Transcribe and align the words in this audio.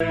Em 0.00 0.06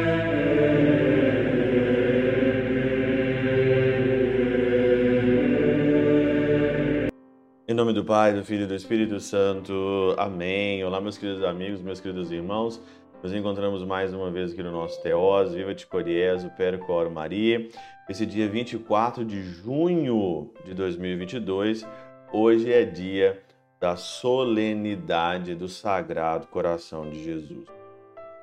nome 7.74 7.94
do 7.94 8.04
Pai, 8.04 8.34
do 8.34 8.44
Filho 8.44 8.64
e 8.64 8.68
do 8.68 8.76
Espírito 8.76 9.18
Santo. 9.22 10.14
Amém. 10.18 10.84
Olá, 10.84 11.00
meus 11.00 11.18
queridos 11.18 11.42
amigos, 11.44 11.82
meus 11.82 12.02
queridos 12.02 12.34
irmãos. 12.34 12.84
Nos 13.24 13.34
encontramos 13.34 13.82
mais 13.84 14.14
uma 14.14 14.30
vez 14.30 14.52
aqui 14.52 14.62
no 14.62 14.72
nosso 14.72 15.02
Teós, 15.02 15.54
Viva 15.54 15.74
de 15.74 15.88
Coriezo, 15.88 16.50
Percor 16.58 17.10
Maria. 17.10 17.70
Esse 18.10 18.26
dia 18.26 18.50
24 18.50 19.24
de 19.24 19.42
junho 19.42 20.52
de 20.66 20.74
2022, 20.74 21.88
hoje 22.34 22.74
é 22.74 22.84
dia 22.84 23.42
da 23.80 23.96
solenidade 23.96 25.56
do 25.56 25.70
Sagrado 25.70 26.48
Coração 26.48 27.10
de 27.10 27.24
Jesus. 27.24 27.70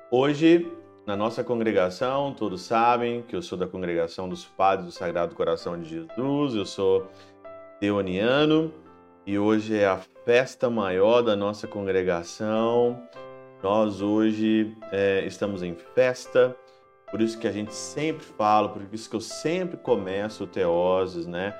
Hoje, 0.09 0.65
na 1.05 1.15
nossa 1.15 1.43
congregação, 1.43 2.33
todos 2.33 2.61
sabem 2.61 3.21
que 3.21 3.35
eu 3.35 3.41
sou 3.41 3.57
da 3.57 3.67
congregação 3.67 4.27
dos 4.27 4.43
Padres 4.43 4.85
do 4.87 4.91
Sagrado 4.91 5.35
Coração 5.35 5.79
de 5.79 5.87
Jesus, 5.87 6.55
eu 6.55 6.65
sou 6.65 7.07
teoniano 7.79 8.73
e 9.25 9.37
hoje 9.37 9.77
é 9.77 9.85
a 9.85 9.99
festa 10.25 10.67
maior 10.67 11.21
da 11.21 11.35
nossa 11.35 11.67
congregação. 11.67 12.99
Nós 13.61 14.01
hoje 14.01 14.75
é, 14.91 15.23
estamos 15.25 15.61
em 15.61 15.75
festa, 15.75 16.55
por 17.11 17.21
isso 17.21 17.37
que 17.37 17.47
a 17.47 17.51
gente 17.51 17.73
sempre 17.73 18.23
fala, 18.23 18.69
por 18.69 18.81
isso 18.91 19.07
que 19.07 19.15
eu 19.15 19.21
sempre 19.21 19.77
começo 19.77 20.43
o 20.43 20.47
Teoses, 20.47 21.27
né? 21.27 21.55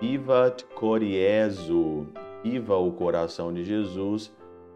Viva 0.00 0.54
Coriezo, 0.76 2.06
viva 2.42 2.76
o 2.76 2.92
coração 2.92 3.52
de 3.52 3.64
Jesus, 3.64 4.32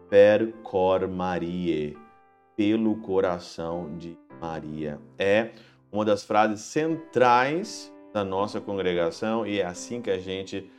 per 0.09 0.51
cor 0.63 1.07
Marie, 1.07 1.97
pelo 2.55 2.95
coração 2.97 3.95
de 3.97 4.17
Maria. 4.39 4.99
É 5.17 5.51
uma 5.91 6.05
das 6.05 6.23
frases 6.23 6.61
centrais 6.61 7.93
da 8.13 8.23
nossa 8.23 8.59
congregação 8.59 9.45
e 9.45 9.59
é 9.59 9.65
assim 9.65 10.01
que 10.01 10.09
a 10.09 10.19
gente 10.19 10.69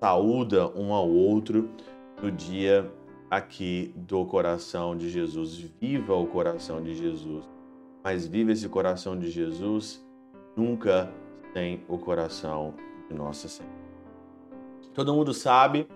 saúda 0.00 0.68
um 0.76 0.92
ao 0.92 1.08
outro 1.08 1.68
no 2.22 2.30
dia 2.30 2.90
aqui 3.30 3.92
do 3.96 4.24
coração 4.24 4.96
de 4.96 5.10
Jesus. 5.10 5.58
Viva 5.80 6.14
o 6.14 6.26
coração 6.26 6.82
de 6.82 6.94
Jesus. 6.94 7.44
Mas 8.02 8.26
viva 8.26 8.52
esse 8.52 8.68
coração 8.68 9.18
de 9.18 9.30
Jesus 9.30 10.04
nunca 10.56 11.12
sem 11.52 11.82
o 11.88 11.98
coração 11.98 12.74
de 13.08 13.14
Nossa 13.14 13.48
Senhora. 13.48 13.76
Todo 14.94 15.14
mundo 15.14 15.32
sabe 15.32 15.86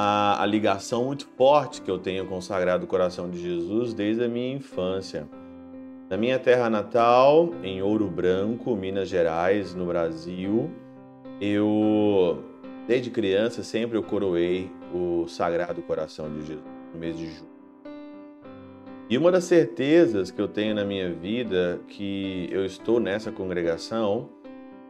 a, 0.00 0.42
a, 0.42 0.46
ligação 0.46 1.04
muito 1.06 1.26
forte 1.36 1.82
que 1.82 1.90
eu 1.90 1.98
tenho 1.98 2.24
com 2.26 2.38
o 2.38 2.42
Sagrado 2.42 2.86
Coração 2.86 3.28
de 3.28 3.40
Jesus 3.40 3.92
desde 3.92 4.22
a 4.24 4.28
minha 4.28 4.54
infância. 4.54 5.28
Na 6.08 6.16
minha 6.16 6.38
terra 6.38 6.70
natal, 6.70 7.50
em 7.62 7.82
Ouro 7.82 8.06
Branco, 8.06 8.76
Minas 8.76 9.08
Gerais, 9.08 9.74
no 9.74 9.86
Brasil, 9.86 10.70
eu 11.40 12.42
Desde 12.88 13.10
criança, 13.10 13.62
sempre 13.62 13.98
eu 13.98 14.02
coroei 14.02 14.70
o 14.94 15.28
Sagrado 15.28 15.82
Coração 15.82 16.32
de 16.32 16.40
Jesus, 16.40 16.64
no 16.94 16.98
mês 16.98 17.18
de 17.18 17.26
julho. 17.26 17.50
E 19.10 19.18
uma 19.18 19.30
das 19.30 19.44
certezas 19.44 20.30
que 20.30 20.40
eu 20.40 20.48
tenho 20.48 20.74
na 20.74 20.86
minha 20.86 21.12
vida 21.12 21.80
que 21.86 22.48
eu 22.50 22.64
estou 22.64 22.98
nessa 22.98 23.30
congregação 23.30 24.30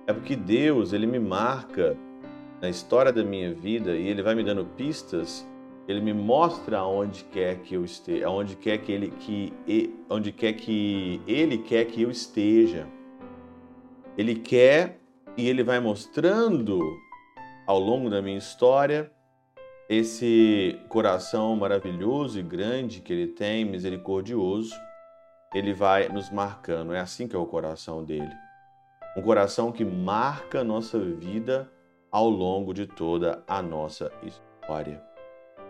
é 0.07 0.13
porque 0.13 0.37
Deus, 0.37 0.93
ele 0.93 1.09
me 1.09 1.19
marca 1.19 1.97
na 2.61 2.69
história 2.69 3.13
da 3.13 3.23
minha 3.23 3.53
vida 3.53 3.97
e 3.97 4.09
ele 4.09 4.23
vai 4.23 4.35
me 4.35 4.43
dando 4.43 4.65
pistas, 4.65 5.47
ele 5.87 6.01
me 6.01 6.13
mostra 6.13 6.79
aonde 6.79 7.25
quer 7.25 7.59
que 7.61 7.75
eu 7.75 7.85
esteja, 7.85 8.27
aonde 8.27 8.57
quer 8.57 8.79
que 8.79 8.93
ele 8.93 9.11
que 9.11 9.53
onde 10.11 10.33
quer 10.33 10.53
que 10.53 11.23
ele 11.27 11.59
quer 11.59 11.85
que 11.87 12.03
eu 12.03 12.11
esteja. 12.11 12.87
Ele 14.17 14.35
quer 14.35 14.99
e 15.37 15.49
ele 15.49 15.63
vai 15.63 15.79
mostrando 15.79 16.81
ao 17.67 17.79
longo 17.79 18.11
da 18.11 18.21
minha 18.21 18.39
história, 18.39 19.13
esse 19.89 20.81
coração 20.89 21.55
maravilhoso 21.55 22.39
e 22.39 22.43
grande 22.43 23.01
que 23.01 23.13
ele 23.13 23.27
tem, 23.27 23.65
misericordioso, 23.65 24.75
ele 25.55 25.73
vai 25.73 26.09
nos 26.09 26.31
marcando. 26.31 26.93
É 26.93 27.01
assim 27.01 27.29
que 27.29 27.37
é 27.37 27.39
o 27.39 27.47
coração 27.47 28.03
dele. 28.03 28.33
Um 29.17 29.23
coração 29.23 29.71
que 29.71 29.85
marca 29.85 30.61
a 30.61 30.65
nossa 30.65 30.99
vida 30.99 31.71
ao 32.11 32.29
longo 32.29 32.73
de 32.73 32.87
toda 32.87 33.43
a 33.47 33.63
nossa 33.63 34.11
história. 34.23 35.03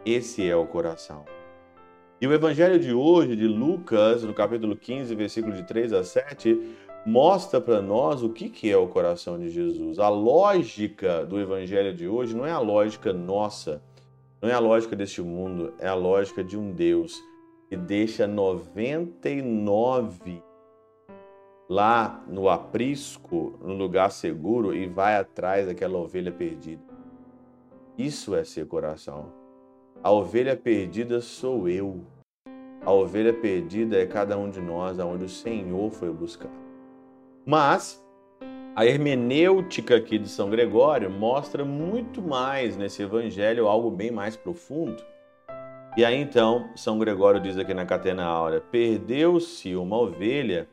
Esse 0.04 0.48
é 0.48 0.54
o 0.54 0.66
coração. 0.66 1.24
E 2.20 2.26
o 2.26 2.32
evangelho 2.32 2.78
de 2.78 2.92
hoje, 2.92 3.36
de 3.36 3.46
Lucas, 3.46 4.24
no 4.24 4.34
capítulo 4.34 4.76
15, 4.76 5.14
versículo 5.14 5.54
de 5.54 5.62
3 5.62 5.92
a 5.92 6.02
7, 6.02 6.76
mostra 7.06 7.60
para 7.60 7.80
nós 7.80 8.22
o 8.22 8.30
que, 8.30 8.48
que 8.48 8.70
é 8.70 8.76
o 8.76 8.88
coração 8.88 9.38
de 9.38 9.50
Jesus. 9.50 9.98
A 9.98 10.08
lógica 10.08 11.24
do 11.24 11.38
evangelho 11.38 11.94
de 11.94 12.08
hoje 12.08 12.36
não 12.36 12.44
é 12.44 12.50
a 12.50 12.58
lógica 12.58 13.12
nossa, 13.12 13.82
não 14.42 14.48
é 14.48 14.52
a 14.52 14.58
lógica 14.58 14.96
deste 14.96 15.22
mundo, 15.22 15.72
é 15.78 15.88
a 15.88 15.94
lógica 15.94 16.42
de 16.42 16.56
um 16.56 16.72
Deus 16.72 17.14
que 17.68 17.76
deixa 17.76 18.26
99 18.26 20.42
lá 21.68 22.24
no 22.26 22.48
aprisco, 22.48 23.58
no 23.62 23.74
lugar 23.74 24.10
seguro 24.10 24.74
e 24.74 24.86
vai 24.86 25.16
atrás 25.16 25.66
daquela 25.66 25.98
ovelha 25.98 26.32
perdida. 26.32 26.82
Isso 27.96 28.34
é 28.34 28.44
ser 28.44 28.66
coração. 28.66 29.32
A 30.02 30.10
ovelha 30.10 30.56
perdida 30.56 31.20
sou 31.20 31.68
eu. 31.68 32.00
A 32.84 32.92
ovelha 32.92 33.32
perdida 33.32 33.98
é 33.98 34.06
cada 34.06 34.38
um 34.38 34.48
de 34.48 34.60
nós, 34.60 34.98
aonde 34.98 35.24
o 35.24 35.28
Senhor 35.28 35.90
foi 35.90 36.10
buscar. 36.10 36.50
Mas 37.44 38.02
a 38.76 38.86
hermenêutica 38.86 39.96
aqui 39.96 40.18
de 40.18 40.28
São 40.28 40.48
Gregório 40.48 41.10
mostra 41.10 41.64
muito 41.64 42.22
mais 42.22 42.76
nesse 42.76 43.02
evangelho, 43.02 43.66
algo 43.66 43.90
bem 43.90 44.10
mais 44.10 44.36
profundo. 44.36 45.02
E 45.96 46.04
aí 46.04 46.14
então, 46.14 46.70
São 46.76 46.96
Gregório 46.98 47.40
diz 47.40 47.58
aqui 47.58 47.74
na 47.74 47.84
Catena 47.84 48.24
Áurea: 48.24 48.60
perdeu-se 48.60 49.74
uma 49.74 49.98
ovelha 49.98 50.68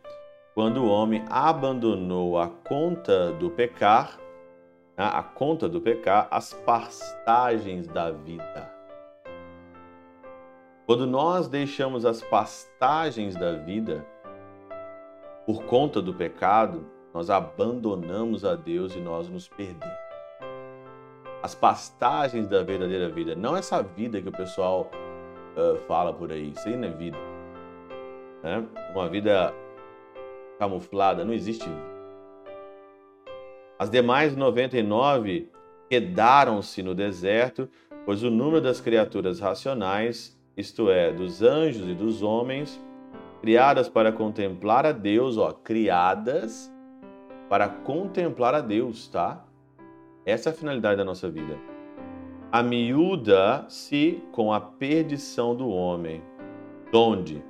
quando 0.55 0.85
o 0.85 0.89
homem 0.89 1.21
abandonou 1.29 2.39
a 2.39 2.47
conta 2.47 3.33
do 3.33 3.49
pecar, 3.49 4.17
né, 4.97 5.03
a 5.03 5.21
conta 5.21 5.67
do 5.67 5.81
pecar, 5.81 6.29
as 6.31 6.53
pastagens 6.53 7.85
da 7.87 8.09
vida. 8.09 8.73
Quando 10.85 11.05
nós 11.05 11.49
deixamos 11.49 12.05
as 12.05 12.21
pastagens 12.21 13.35
da 13.35 13.51
vida, 13.51 14.05
por 15.45 15.63
conta 15.65 16.01
do 16.01 16.13
pecado, 16.13 16.85
nós 17.13 17.29
abandonamos 17.29 18.45
a 18.45 18.55
Deus 18.55 18.95
e 18.95 18.99
nós 18.99 19.27
nos 19.27 19.49
perdemos. 19.49 19.97
As 21.43 21.53
pastagens 21.53 22.47
da 22.47 22.63
verdadeira 22.63 23.09
vida, 23.09 23.35
não 23.35 23.57
essa 23.57 23.83
vida 23.83 24.21
que 24.21 24.29
o 24.29 24.31
pessoal 24.31 24.89
uh, 25.57 25.75
fala 25.81 26.13
por 26.13 26.31
aí, 26.31 26.51
isso 26.51 26.67
aí 26.67 26.77
não 26.77 26.87
é 26.87 26.91
vida. 26.91 27.17
Né? 28.41 28.65
Uma 28.93 29.09
vida 29.09 29.53
camuflada, 30.57 31.23
não 31.23 31.33
existe. 31.33 31.69
As 33.77 33.89
demais 33.89 34.35
99 34.35 35.49
quedaram-se 35.89 36.81
no 36.81 36.95
deserto, 36.95 37.69
pois 38.05 38.23
o 38.23 38.29
número 38.29 38.61
das 38.61 38.79
criaturas 38.79 39.39
racionais, 39.39 40.39
isto 40.55 40.89
é, 40.89 41.11
dos 41.11 41.41
anjos 41.41 41.89
e 41.89 41.93
dos 41.93 42.23
homens, 42.23 42.81
criadas 43.41 43.89
para 43.89 44.11
contemplar 44.11 44.85
a 44.85 44.91
Deus, 44.91 45.37
ó, 45.37 45.51
criadas 45.51 46.73
para 47.49 47.67
contemplar 47.67 48.55
a 48.55 48.61
Deus, 48.61 49.07
tá? 49.07 49.45
Essa 50.25 50.49
é 50.49 50.51
a 50.51 50.55
finalidade 50.55 50.97
da 50.97 51.03
nossa 51.03 51.29
vida. 51.29 51.57
A 52.51 52.63
miúda-se 52.63 54.23
com 54.31 54.51
a 54.51 54.59
perdição 54.59 55.55
do 55.55 55.67
homem. 55.67 56.23
Donde? 56.91 57.43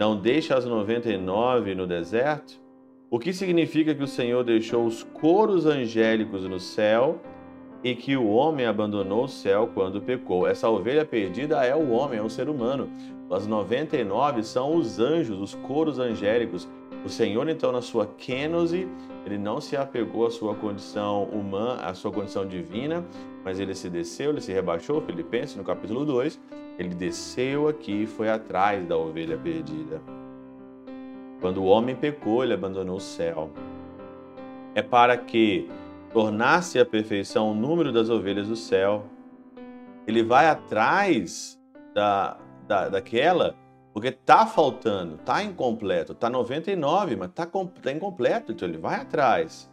Não 0.00 0.16
deixa 0.16 0.56
as 0.56 0.64
99 0.64 1.74
no 1.74 1.86
deserto? 1.86 2.58
O 3.10 3.18
que 3.18 3.34
significa 3.34 3.94
que 3.94 4.02
o 4.02 4.06
Senhor 4.06 4.42
deixou 4.42 4.86
os 4.86 5.02
coros 5.02 5.66
angélicos 5.66 6.44
no 6.44 6.58
céu 6.58 7.20
e 7.84 7.94
que 7.94 8.16
o 8.16 8.28
homem 8.28 8.64
abandonou 8.64 9.24
o 9.24 9.28
céu 9.28 9.68
quando 9.74 10.00
pecou. 10.00 10.46
Essa 10.46 10.70
ovelha 10.70 11.04
perdida 11.04 11.66
é 11.66 11.76
o 11.76 11.90
homem, 11.90 12.18
é 12.18 12.22
o 12.22 12.30
ser 12.30 12.48
humano. 12.48 12.88
As 13.30 13.46
99 13.46 14.42
são 14.42 14.74
os 14.74 14.98
anjos, 14.98 15.38
os 15.38 15.54
coros 15.54 15.98
angélicos. 15.98 16.66
O 17.04 17.08
Senhor, 17.08 17.48
então, 17.48 17.72
na 17.72 17.80
sua 17.80 18.06
kênose, 18.06 18.86
ele 19.24 19.38
não 19.38 19.60
se 19.60 19.76
apegou 19.76 20.26
à 20.26 20.30
sua 20.30 20.54
condição 20.54 21.24
humana, 21.24 21.82
à 21.82 21.94
sua 21.94 22.12
condição 22.12 22.46
divina, 22.46 23.04
mas 23.44 23.58
ele 23.58 23.74
se 23.74 23.88
desceu, 23.88 24.30
ele 24.30 24.40
se 24.40 24.52
rebaixou, 24.52 25.00
Filipenses, 25.00 25.56
no 25.56 25.64
capítulo 25.64 26.04
2, 26.04 26.38
ele 26.78 26.94
desceu 26.94 27.68
aqui 27.68 28.02
e 28.02 28.06
foi 28.06 28.28
atrás 28.28 28.86
da 28.86 28.96
ovelha 28.96 29.38
perdida. 29.38 30.00
Quando 31.40 31.62
o 31.62 31.64
homem 31.64 31.94
pecou, 31.94 32.44
ele 32.44 32.52
abandonou 32.52 32.96
o 32.96 33.00
céu. 33.00 33.50
É 34.74 34.82
para 34.82 35.16
que 35.16 35.68
tornasse 36.12 36.78
a 36.78 36.84
perfeição 36.84 37.50
o 37.50 37.54
número 37.54 37.92
das 37.92 38.10
ovelhas 38.10 38.48
do 38.48 38.56
céu. 38.56 39.04
Ele 40.06 40.22
vai 40.22 40.48
atrás 40.48 41.58
da, 41.94 42.36
da, 42.66 42.88
daquela 42.88 43.54
Porque 43.92 44.12
tá 44.12 44.46
faltando, 44.46 45.18
tá 45.18 45.42
incompleto, 45.42 46.14
tá 46.14 46.30
99, 46.30 47.16
mas 47.16 47.32
tá, 47.32 47.46
tá 47.46 47.92
incompleto, 47.92 48.52
então 48.52 48.68
ele 48.68 48.78
vai 48.78 49.00
atrás. 49.00 49.70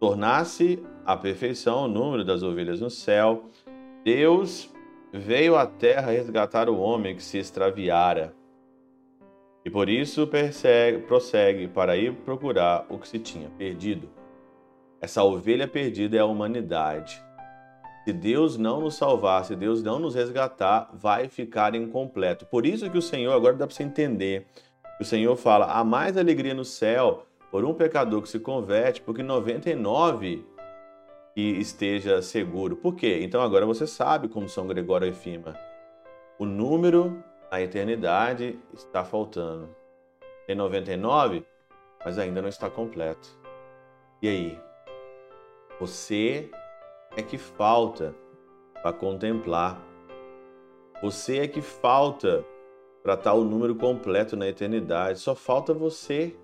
Tornar-se 0.00 0.82
a 1.04 1.16
perfeição 1.16 1.84
o 1.84 1.88
número 1.88 2.24
das 2.24 2.42
ovelhas 2.42 2.80
no 2.80 2.90
céu. 2.90 3.44
Deus 4.02 4.72
veio 5.12 5.56
à 5.56 5.66
terra 5.66 6.10
resgatar 6.10 6.68
o 6.68 6.78
homem 6.78 7.14
que 7.14 7.22
se 7.22 7.38
extraviara. 7.38 8.34
E 9.64 9.70
por 9.70 9.88
isso 9.88 10.26
persegue, 10.26 11.02
prossegue 11.06 11.68
para 11.68 11.96
ir 11.96 12.14
procurar 12.24 12.86
o 12.88 12.98
que 12.98 13.06
se 13.06 13.18
tinha 13.18 13.48
perdido. 13.50 14.08
Essa 15.00 15.22
ovelha 15.22 15.68
perdida 15.68 16.16
é 16.16 16.20
a 16.20 16.24
humanidade. 16.24 17.22
Se 18.04 18.12
Deus 18.12 18.58
não 18.58 18.80
nos 18.80 18.96
salvar, 18.96 19.44
se 19.44 19.54
Deus 19.54 19.82
não 19.82 19.98
nos 19.98 20.14
resgatar, 20.14 20.90
vai 20.92 21.28
ficar 21.28 21.74
incompleto. 21.74 22.44
Por 22.46 22.66
isso 22.66 22.90
que 22.90 22.98
o 22.98 23.02
Senhor, 23.02 23.32
agora 23.32 23.54
dá 23.54 23.66
para 23.66 23.74
você 23.74 23.84
entender, 23.84 24.46
o 25.00 25.04
Senhor 25.04 25.36
fala: 25.36 25.66
há 25.66 25.84
mais 25.84 26.16
alegria 26.16 26.54
no 26.54 26.64
céu 26.64 27.26
por 27.50 27.64
um 27.64 27.74
pecador 27.74 28.22
que 28.22 28.28
se 28.28 28.40
converte, 28.40 29.00
porque 29.02 29.22
99 29.22 30.44
que 31.34 31.40
esteja 31.40 32.20
seguro. 32.22 32.76
Por 32.76 32.94
quê? 32.94 33.20
Então 33.22 33.40
agora 33.40 33.64
você 33.64 33.86
sabe 33.86 34.28
como 34.28 34.48
São 34.48 34.66
Gregório 34.66 35.08
afirma. 35.08 35.56
O 36.38 36.44
número 36.44 37.22
na 37.50 37.60
eternidade 37.60 38.58
está 38.74 39.04
faltando. 39.04 39.68
Tem 40.46 40.56
99, 40.56 41.44
mas 42.04 42.18
ainda 42.18 42.42
não 42.42 42.48
está 42.48 42.68
completo. 42.68 43.28
E 44.20 44.28
aí? 44.28 44.58
Você 45.80 46.50
é 47.16 47.22
que 47.22 47.36
falta 47.36 48.14
para 48.82 48.92
contemplar. 48.92 49.80
Você 51.02 51.38
é 51.38 51.48
que 51.48 51.60
falta 51.60 52.44
para 53.02 53.14
estar 53.14 53.34
o 53.34 53.44
número 53.44 53.74
completo 53.74 54.36
na 54.36 54.48
eternidade. 54.48 55.18
Só 55.18 55.34
falta 55.34 55.74
você. 55.74 56.34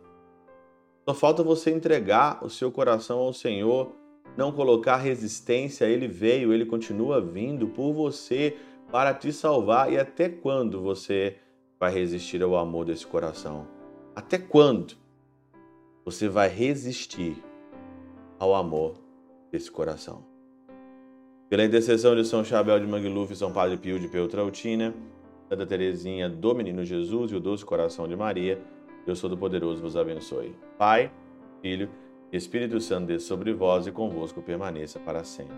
Só 1.08 1.14
falta 1.14 1.42
você 1.42 1.70
entregar 1.70 2.44
o 2.44 2.50
seu 2.50 2.70
coração 2.70 3.18
ao 3.20 3.32
Senhor, 3.32 3.92
não 4.36 4.52
colocar 4.52 4.96
resistência. 4.96 5.86
Ele 5.86 6.06
veio, 6.06 6.52
ele 6.52 6.66
continua 6.66 7.20
vindo 7.20 7.68
por 7.68 7.92
você 7.92 8.56
para 8.90 9.14
te 9.14 9.32
salvar. 9.32 9.92
E 9.92 9.98
até 9.98 10.28
quando 10.28 10.82
você 10.82 11.36
vai 11.78 11.92
resistir 11.92 12.42
ao 12.42 12.56
amor 12.56 12.84
desse 12.84 13.06
coração? 13.06 13.66
Até 14.14 14.36
quando 14.36 14.96
você 16.04 16.28
vai 16.28 16.48
resistir 16.48 17.36
ao 18.38 18.54
amor 18.54 18.94
desse 19.50 19.70
coração? 19.70 20.37
Pela 21.48 21.64
intercessão 21.64 22.14
de 22.14 22.26
São 22.26 22.44
Chabel 22.44 22.78
de 22.78 22.86
Mangluf, 22.86 23.34
São 23.34 23.50
Padre 23.50 23.78
Pio 23.78 23.98
de 23.98 24.06
Peltrautina, 24.06 24.94
Santa 25.48 25.64
Teresinha 25.64 26.28
do 26.28 26.54
Menino 26.54 26.84
Jesus 26.84 27.32
e 27.32 27.36
o 27.36 27.40
Doce 27.40 27.64
Coração 27.64 28.06
de 28.06 28.14
Maria, 28.14 28.60
Deus 29.06 29.18
Todo-Poderoso 29.18 29.80
vos 29.80 29.96
abençoe. 29.96 30.54
Pai, 30.76 31.10
Filho 31.62 31.88
Espírito 32.30 32.78
Santo, 32.82 33.06
desça 33.06 33.28
sobre 33.28 33.54
vós 33.54 33.86
e 33.86 33.92
convosco 33.92 34.42
permaneça 34.42 34.98
para 34.98 35.24
sempre. 35.24 35.56